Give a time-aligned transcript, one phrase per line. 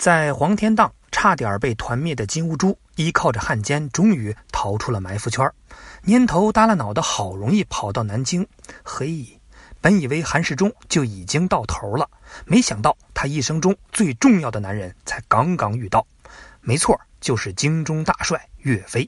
[0.00, 5.46] 在黄天荡差点被团灭的金兀术，依靠着汉奸，终于逃出了埋伏圈
[6.06, 8.48] 蔫头耷拉脑的，好容易跑到南京。
[8.82, 9.38] 嘿，
[9.78, 12.08] 本以为韩世忠就已经到头了，
[12.46, 16.06] 没想到他一生中最重要的男人才刚刚遇到。
[16.62, 19.06] 没错，就是京中大帅岳飞。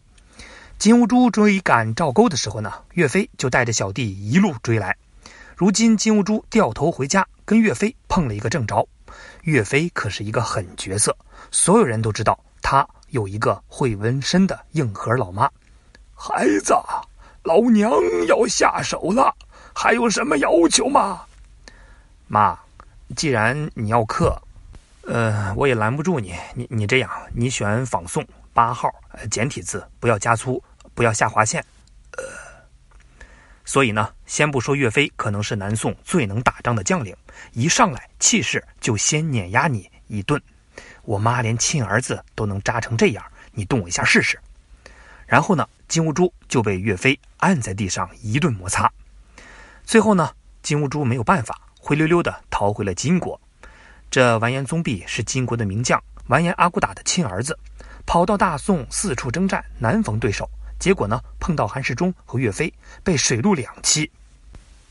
[0.77, 4.95] 金兀术追赶赵构的时候呢，岳飞就带着小弟一路追来。
[5.57, 8.87] 如今金兀术掉头回家，跟岳飞碰了一个正着。
[9.43, 11.17] 岳飞可是一个狠角色，
[11.51, 15.49] 所有人都知道他有一个会纹身的硬核老妈。
[16.15, 16.75] 孩子，
[17.43, 17.91] 老娘
[18.27, 19.35] 要下手了，
[19.75, 21.23] 还有什么要求吗？
[22.29, 22.59] 妈，
[23.17, 24.37] 既然你要刻，
[25.07, 26.35] 呃，我也拦不住你。
[26.55, 28.89] 你你这样，你选仿宋八号
[29.31, 30.63] 简体字，不要加粗。
[30.95, 31.65] 不要下划线，
[32.19, 32.23] 呃，
[33.65, 37.17] 所以呢，先不说岳飞可能是南宋最能打仗的将领，
[37.53, 40.41] 一上来气势就先碾压你一顿。
[41.03, 44.39] 我妈连亲儿子都能扎成这样，你动我一下试试。
[45.27, 48.91] 然后呢，金兀术就被岳飞按在地上一顿摩擦。
[49.85, 50.31] 最后呢，
[50.63, 53.41] 金兀术没有办法，灰溜溜的逃回了金国。
[54.11, 57.59] 这完颜宗弼是金国的名将，完颜阿骨打的亲儿子，
[58.05, 60.49] 跑到大宋四处征战，难逢对手。
[60.83, 64.11] 结果呢，碰到韩世忠和岳飞，被水陆两栖。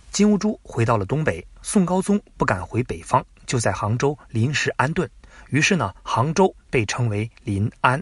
[0.10, 5.10] 金兀术回到了东北，宋高宗不敢回北方，就在杭州临时安顿。
[5.50, 8.02] 于是呢，杭州被称为临安。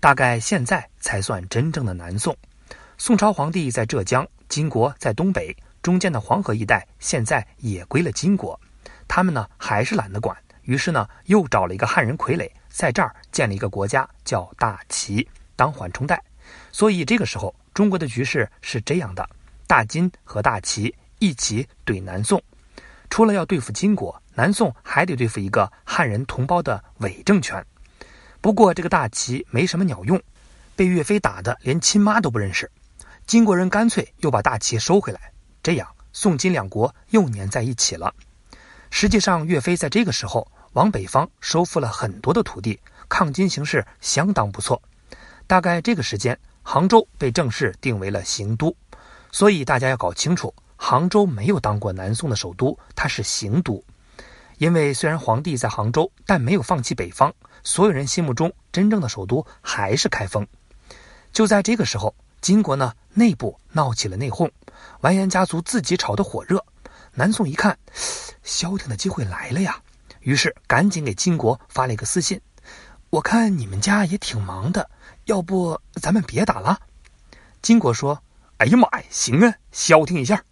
[0.00, 2.36] 大概现在才算真正的南宋。
[2.98, 8.60] 宋朝皇帝在浙江，金国在东北，中间的黄河一带现在也归了金国。
[9.08, 16.22] 他们呢，还是懒得管，于是呢，又找了一个汉人傀儡，在这儿建了一个国家，叫大齐，当缓冲带。
[16.74, 19.24] 所以这个时候，中国的局势是这样的：
[19.64, 22.42] 大金和大齐一起怼南宋。
[23.08, 27.64] 除了要对付金国，南宋还得对付一个汉人同胞的伪政权。
[28.40, 30.20] 不过这个大齐没什么鸟用，
[30.74, 32.68] 被岳飞打的连亲妈都不认识。
[33.24, 35.30] 金国人干脆又把大齐收回来，
[35.62, 38.12] 这样宋金两国又粘在一起了。
[38.90, 44.82] 实际上，岳飞在这个时候往北方收复了很多的土地，抗金形势相当不错。
[45.46, 46.36] 大概这个时间，
[46.66, 48.74] 杭州被正式定为了行都，
[49.30, 53.84] 所以大家要搞清楚，杭州没有当过南宋的首都，它是行都。
[54.56, 57.32] 因为虽然皇帝在杭州，但没有放弃北方，
[57.62, 60.46] 所有人心目中真正的首都还是开封。
[61.32, 64.50] 就在这个时候，金国呢内部闹起了内讧，
[65.02, 66.64] 完颜家族自己炒得火热。
[67.12, 67.78] 南宋一看，
[68.42, 69.80] 消停的机会来了呀，
[70.20, 72.40] 于是赶紧给金国发了一个私信
[73.10, 74.88] ：“我看你们家也挺忙的。”
[75.26, 76.78] 要不咱们别打了？
[77.62, 78.22] 金国说
[78.58, 80.42] ：“哎呀妈呀，行啊，消停一下。”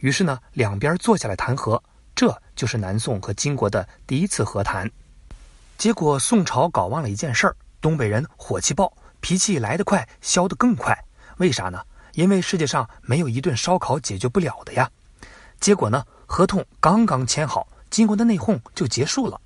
[0.00, 1.82] 于是呢，两边坐下来谈和，
[2.14, 4.90] 这就是南宋和金国的第一次和谈。
[5.76, 10.96] 结果宋朝搞忘了一件事儿：东北人火气爆，脾气来得快，消得更快。
[11.36, 11.82] 为啥呢？
[12.14, 14.90] 因为世界上没有一顿烧烤解决不了的呀。
[15.60, 19.40] 结果呢，合同刚刚签好，金国的内讧就结束了。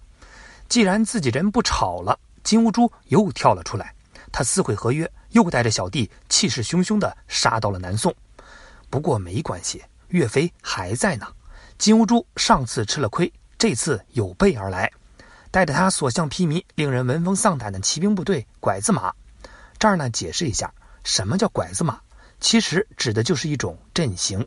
[0.69, 3.95] 既然自己人不吵了，金兀术又跳了出来。
[4.33, 8.13] 他撕毁合约，又带着小弟气势汹汹地杀到了南宋。
[8.89, 11.27] 不过没关系，岳飞还在呢。
[11.79, 14.91] 金兀术上次吃了亏，这次有备而来，
[15.51, 19.13] 带着他所向披靡、令人闻风丧胆的骑兵部队——拐子马。
[19.79, 20.73] 这儿呢，解释一下，
[21.05, 22.01] 什么叫拐子马？
[22.41, 24.47] 其实指的就是一种阵型，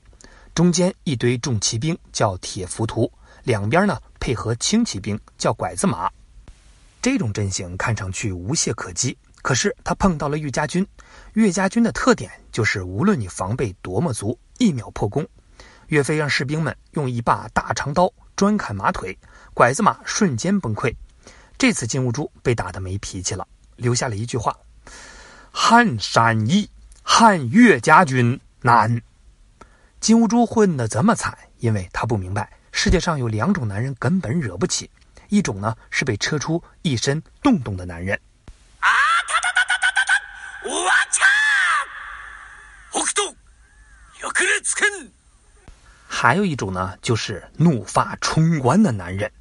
[0.54, 3.12] 中间一堆重骑兵叫铁浮屠，
[3.44, 6.10] 两边呢配合轻骑兵叫拐子马。
[7.02, 9.18] 这种阵型看上去无懈可击。
[9.46, 10.84] 可是他碰到了岳家军，
[11.34, 15.24] 岳家军的特点就是无论你防备多么足，一秒破功。
[15.90, 19.16] 岳飞让士兵们用一把大长刀专砍马腿，
[19.54, 20.92] 拐子马瞬间崩溃。
[21.60, 24.58] 这次金兀术被打得没脾气了，留下了一句话
[25.54, 26.68] ：“汉山易，
[27.04, 29.00] 汉岳家军难。”
[30.02, 34.90] 金兀术混得这么惨，因为他不明白世界上有两种男人根本惹不起，
[35.30, 38.20] 一种呢是被车出一身洞洞的男人。
[40.68, 40.72] 我
[41.12, 41.22] 操！
[42.92, 44.22] 北斗，有可能刺
[46.08, 49.32] 还有一种呢，就是怒发冲冠的男人。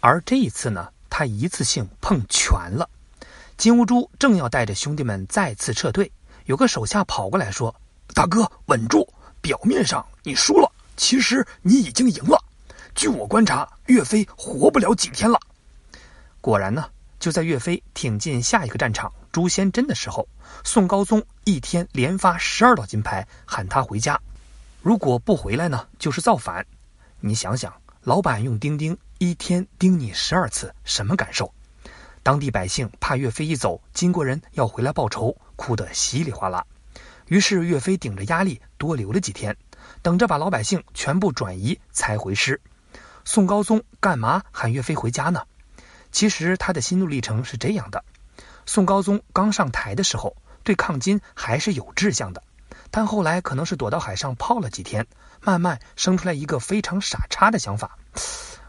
[0.00, 2.88] 而这一次呢，他一次性碰全了。
[3.56, 6.12] 金兀术正要带着兄弟们再次撤退，
[6.44, 7.74] 有个手下跑过来说
[8.14, 9.08] ：“大哥，稳住！
[9.44, 12.42] 表面上你输了，其实你已经赢了。
[12.94, 15.38] 据我观察，岳飞活不了几天了。”
[16.40, 16.88] 果然呢，
[17.20, 20.26] 就在岳飞挺进下一个战场朱仙珍的时候，
[20.64, 24.18] 宋高宗一天连发十二道金牌，喊他回家。
[24.80, 26.64] 如果不回来呢，就是造反。
[27.20, 27.70] 你想想，
[28.00, 31.52] 老板用钉钉一天钉你十二次，什么感受？
[32.22, 36.64] 当地百姓怕岳飞一走，金国人要回来报仇，哭得稀里哗啦。
[37.26, 39.56] 于是岳飞顶着压力多留了几天，
[40.02, 42.60] 等着把老百姓全部转移才回师。
[43.24, 45.42] 宋高宗干嘛喊岳飞回家呢？
[46.12, 48.04] 其实他的心路历程是这样的：
[48.66, 52.42] 宋高宗刚上台的时候，对抗金还是有志向的，
[52.90, 55.06] 但后来可能是躲到海上泡了几天，
[55.40, 57.98] 慢慢生出来一个非常傻叉的想法：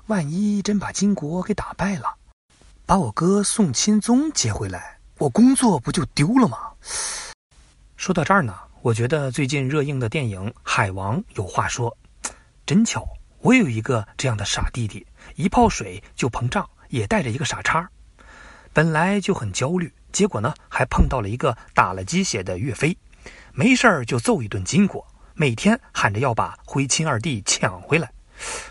[0.08, 2.16] 万一真把金国给打败了，
[2.86, 6.58] 把我哥宋钦宗接回来，我工作不就丢了吗？
[7.98, 11.96] 说到这儿呢，我觉得最近热映的电影《海王》有话说，
[12.66, 13.08] 真巧。
[13.40, 15.06] 我有一个这样的傻弟弟，
[15.36, 17.88] 一泡水就膨胀，也带着一个傻叉。
[18.74, 22.98] 本来就很焦虑，结果呢还碰到了一个打了鸡血的岳飞，
[23.54, 25.06] 没事儿就揍一顿金国，
[25.36, 28.12] 每天喊着要把徽钦二弟抢回来。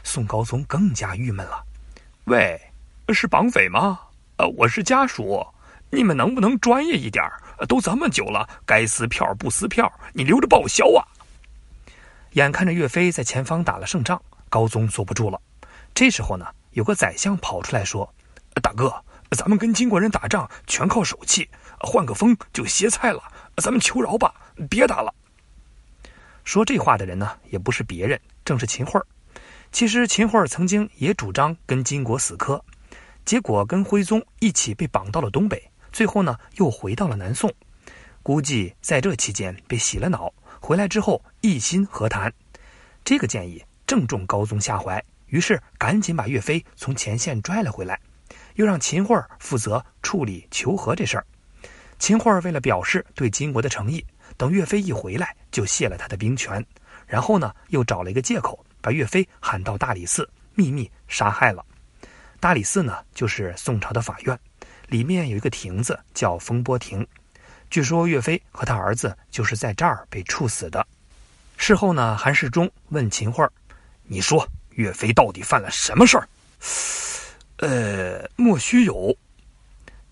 [0.03, 1.65] 宋高宗更加郁闷了。
[2.25, 2.61] 喂，
[3.09, 4.00] 是绑匪吗？
[4.37, 5.47] 呃，我是家属，
[5.91, 7.25] 你们能不能专业一点？
[7.66, 11.02] 都这么久了，该撕票不撕票，你留着报销啊！
[12.32, 14.20] 眼看着岳飞在前方打了胜仗。
[14.50, 15.40] 高宗坐不住了，
[15.93, 18.08] 这时候呢，有个宰相跑出来说
[18.62, 18.94] ：“大哥，
[19.32, 21.49] 咱们跟金国人打仗全靠手气，
[21.81, 23.20] 换个风就歇菜了，
[23.56, 24.32] 咱们求饶吧，
[24.70, 25.12] 别打了。”
[26.44, 29.00] 说这话的人呢，也不是别人，正是秦桧。
[29.72, 32.64] 其实秦桧曾经也主张跟金国死磕，
[33.25, 37.50] 结果跟徽宗一起被绑到了东北，最后呢又回到了南宋，
[38.23, 40.31] 估计在这期间被洗了脑，
[40.61, 42.31] 回来之后一心和谈。
[43.02, 43.64] 这个建议。
[43.87, 48.00] 正中高宗下怀，于是赶紧把岳飞从前线拽了回来，
[48.55, 51.26] 又让秦桧负责处理求和这事儿。
[51.99, 54.02] 秦桧为了表示对金国的诚意，
[54.38, 56.64] 等岳飞一回来就卸了他的兵权，
[57.06, 61.62] 然后呢又找了一个借口把岳飞喊到大理寺秘密杀害了。
[62.41, 64.37] 大理寺呢就是宋朝的法院，
[64.88, 67.06] 里面有一个亭子叫风波亭，
[67.70, 70.86] 据说岳飞和他儿子就是在这儿被处死的。
[71.56, 73.48] 事后呢，韩世忠问秦桧。
[74.06, 76.28] 你说岳飞到底犯了什么事儿？
[77.58, 79.16] 呃，莫须有，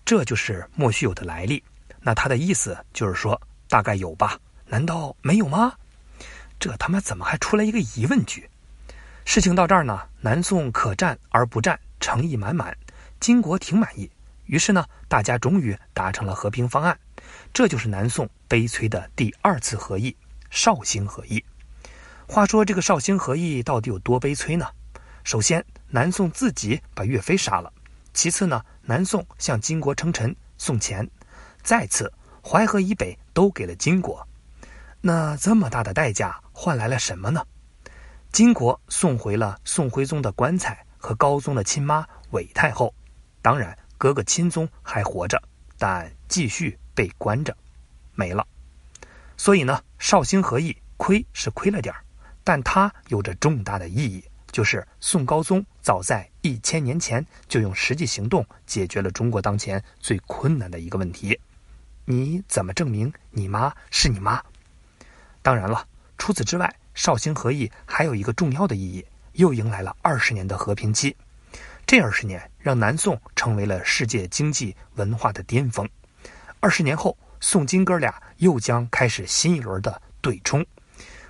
[0.03, 1.63] 这就是莫须有的来历。
[1.99, 3.39] 那他的意思就是说，
[3.69, 4.39] 大概有吧？
[4.65, 5.73] 难道没有吗？
[6.59, 8.49] 这他妈怎么还出来一个疑问句？
[9.25, 12.75] 事情到这儿呢，南宋可战而不战，诚意满满，
[13.19, 14.09] 金国挺满意。
[14.45, 16.97] 于是呢，大家终于达成了和平方案。
[17.53, 20.15] 这就是南宋悲催的第二次和议——
[20.49, 21.43] 绍兴和议。
[22.27, 24.67] 话说这个绍兴和议到底有多悲催呢？
[25.23, 27.71] 首先，南宋自己把岳飞杀了；
[28.13, 31.05] 其次呢，南宋向金国称臣送钱；
[31.61, 32.11] 再次，
[32.43, 34.27] 淮河以北都给了金国。
[35.01, 37.45] 那这么大的代价换来了什么呢？
[38.31, 42.93] 金国送回了宋徽宗的棺材和高宗的亲妈韦太后，
[43.41, 45.41] 当然哥哥钦宗还活着，
[45.77, 47.55] 但继续被关着，
[48.15, 48.45] 没了。
[49.37, 52.03] 所以呢，绍兴和议亏是亏了点儿。
[52.43, 61.39] 但它有着重大的意义，就是宋高宗早在一千年前就用实际行动解决了中国当前最困难的一个问题。
[62.03, 64.43] 你怎么证明你妈是你妈？
[65.41, 65.87] 当然了，
[66.17, 71.15] 除此之外，绍兴和议还有一个重要的意义，又迎来了二十年的和平期。
[71.85, 75.87] 这二十年让南宋成为了世界经济文化的巅峰。
[76.59, 80.65] 二十年后，宋金哥俩又将开始新一轮的对冲。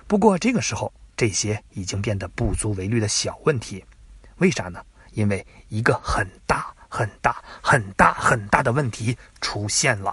[0.06, 0.90] 不过这个时候。
[1.16, 3.84] 这些已经变得不足为虑的小问题，
[4.38, 4.84] 为啥呢？
[5.12, 10.12] 因为一个很大、很大、很大、很大的问题出现了。